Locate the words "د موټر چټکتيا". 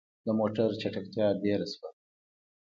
0.25-1.27